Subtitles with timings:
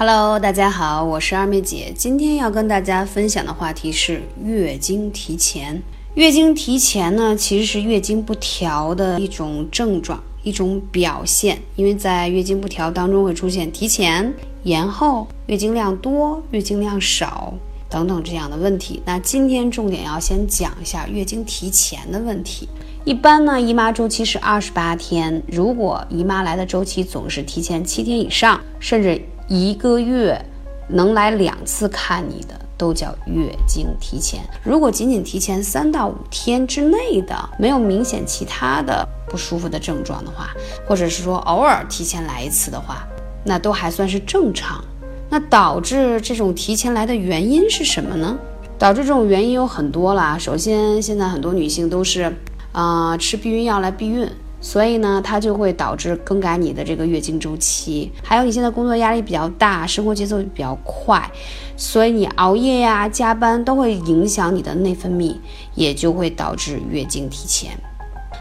[0.00, 1.92] Hello，大家好，我是二妹姐。
[1.92, 5.82] 今天要跟大家分享的话题是月经提前。
[6.14, 11.58] 月经提前呢，其实是月经不调的一种症状、一种表现。
[11.74, 14.32] 因为在月经不调当中会出现提前、
[14.62, 17.52] 延后、月经量多、月经量少
[17.90, 19.02] 等等这样的问题。
[19.04, 22.68] 那今天重点要先讲一下月经提前的问题。
[23.04, 30.38] 一般呢，姨妈周期是二十八天，如果姨妈来的周期总是提前七天以上，甚至一个月
[30.88, 34.40] 能来两次看你的，都叫月经提前。
[34.62, 40.50] 如果仅仅提前三到五天之内的，没有明显其他的不舒服的症状的话，
[40.86, 43.06] 或者是说偶尔提前来一次的话，
[43.44, 44.84] 那都还算是正常。
[45.30, 48.38] 那导致这种提前来的原因是什么呢？
[48.78, 50.38] 导致这种原因有很多啦。
[50.38, 52.34] 首先，现在很多女性都是
[52.72, 54.28] 啊吃避孕药来避孕。
[54.60, 58.10] 所以呢，它就会导致更改你的这个月经周期。
[58.22, 61.30] 还有你现在工作压力比较大，生活节奏比较快，
[61.76, 65.36] 所以你熬夜呀、加班都会影响你的内分泌，
[65.74, 67.70] 也就会导致月经提前。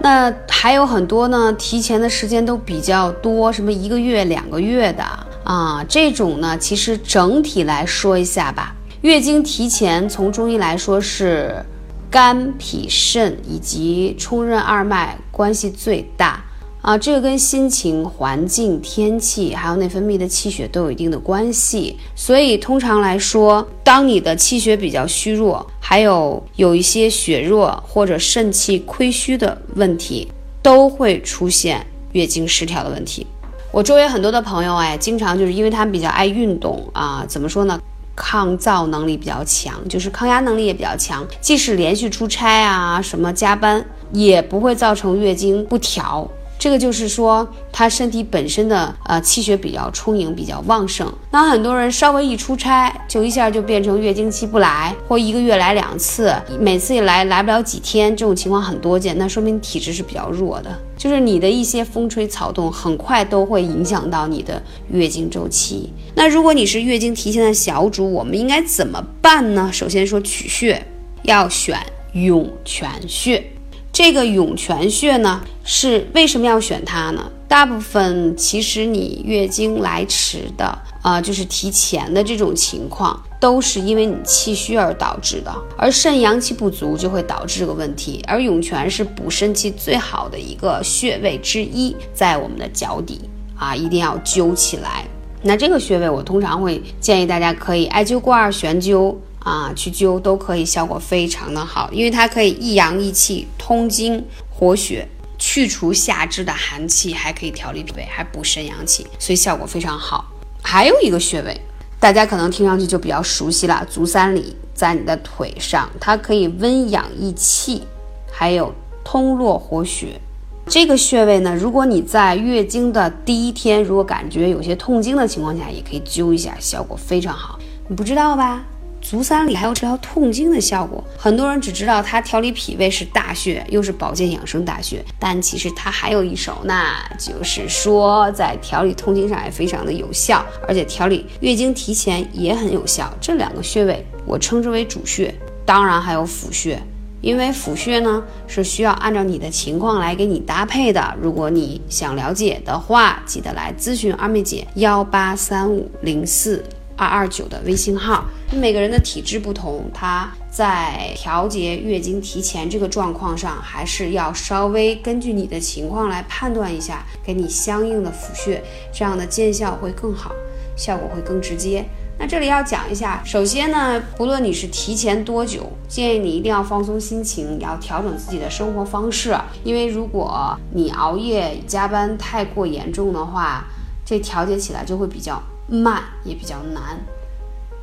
[0.00, 5.04] 那还有很多呢，提前的时间都比较多，什么一个月、两个月的
[5.44, 11.64] 啊，这种呢，其实整体来说一下吧，月经提前从中医来说是。
[12.10, 16.42] 肝、脾、肾以及冲任二脉关系最大
[16.82, 21.96] 啊，这个跟心情、环境、天气，还有内分泌的气血都有一定的关系。
[22.16, 30.26] 所以通常来说，当你的气血比较虚弱，还有有一些血弱或者肾气亏虚的问题，
[30.62, 33.26] 都会出现月经失调的问题。
[33.70, 37.80] 我周围很多的朋友哎，经常就是因为他们比较爱运动啊，怎么说呢？
[38.14, 41.26] 抗造能力比较强，就是抗压能力也比较强。
[41.40, 46.28] 即使连续出差啊，什么加班，也不会造成月经不调。
[46.58, 51.10] 这个就是说，他身体本身的呃气血比较充盈，比较旺盛。
[51.30, 59.16] 那很多人稍微一出差，就一下就变成月经期不来，或一个月来两次，每次一来来不了几天，这种情况很多见。
[59.16, 60.70] 那说明体质是比较弱的，
[61.00, 64.62] 就是你的一些风吹草动，很快都会影响到你的
[64.92, 65.90] 月经周期。
[66.14, 69.70] 那如果你是月经提前的小主，我们应该怎么办呢？
[69.72, 70.86] 首先说取穴，
[71.22, 71.78] 要选
[72.12, 73.42] 涌泉穴。
[73.90, 77.32] 这个涌泉穴呢，是为什么要选它呢？
[77.50, 88.22] 大部分其实你月经来迟的，啊，就是提前的这种情况，都是因为你气虚而导致的，而肾阳气不足就会导致这个问题。
[88.28, 93.20] 而涌泉是补肾气最好的一个穴位之一，在我们的脚底
[93.58, 95.04] 啊，一定要灸起来。
[95.42, 99.16] 那这个穴位我通常会建议大家可以艾灸罐、悬灸。
[99.40, 105.08] 啊，去灸都可以，效果非常的好，因为它可以益阳益气、通经活血、
[105.40, 110.26] 去除下肢的寒气，还可以调理脾胃，还补肾阳气，所以效果非常好。
[110.62, 111.60] 还有一个穴位，
[111.98, 117.82] 大家可能听上去就比较熟悉了，足三里在你的腿上，它可以温养益气，
[118.30, 120.20] 还有通络活血。
[120.66, 127.58] 这个穴位呢，如果你在月经的第一天，如果感觉有些痛经的情况下，也可以灸一下，效果非常好。
[127.88, 128.62] 你不知道吧？
[129.00, 143.12] 足三里还有治疗痛经的效果，很多人只知道它调理脾胃是大穴，又是保健养生大穴，但其实它还有一手，那就是说在调理痛经上也非常的有效，而且调理月经提前也很有效。
[143.20, 145.34] 这两个穴位我称之为主穴，
[145.64, 146.80] 当然还有辅穴，
[147.20, 151.16] 因为辅穴呢是需要按照你的情况来给你搭配的。
[151.20, 156.62] 如果你想了解的话，记得来咨询二妹姐幺八三五零四。
[157.00, 168.62] 二二九的微信号，每个人的体质不同，他在调节月经提前这个状况上，还是要稍微根据你的情况来判断一下，给你相应的辅穴，
[168.92, 170.32] 这样的见效会更好，
[170.76, 171.82] 效果会更直接。
[172.18, 179.34] 那这里要讲一下，首先呢，不论你是提前多久，建议你一定要放松心情，也要调整自己的生活方式，
[179.64, 183.64] 因为如果你熬夜加班太过严重的话，
[184.04, 185.42] 这调节起来就会比较。
[185.70, 186.98] 慢也比较难，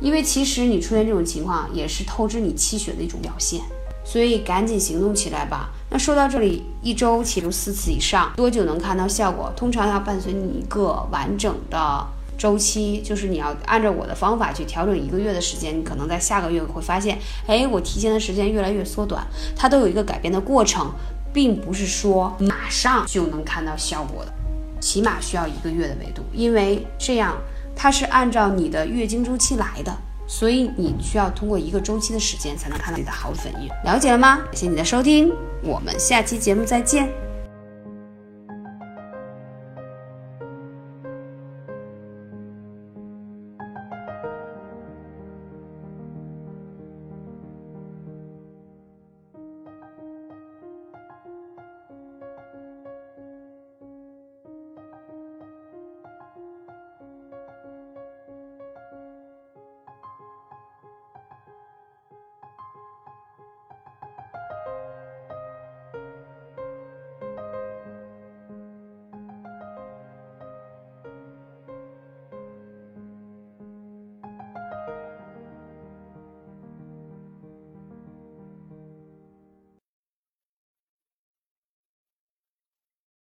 [0.00, 3.60] 因为其实你出现这种情况也是透支你气血的一种表现，
[4.04, 5.70] 所以赶紧行动起来吧。
[5.88, 9.52] 那说到这里，一周起如四次以上，多久能看到效果？
[9.56, 12.04] 通常要伴随你一个完整的
[12.36, 17.16] 周期，就是你要按照我的方法去调整一个月的时间，你可能在下个月会发现，
[17.46, 19.24] 哎，我提前的时间越来越缩短，
[19.54, 20.92] 它都有一个改变的过程，
[21.32, 24.32] 并不是说马上就能看到效果的，
[24.80, 27.36] 起码需要一个月的维度，因为这样。
[27.76, 29.94] 它是按照你的月经周期来的，
[30.26, 33.68] 所以你需要通过一个周期的时间才能看到你的好反应。
[33.84, 34.38] 了解了吗？
[34.46, 35.30] 感谢你的收听，
[35.62, 37.25] 我们下期节目再见。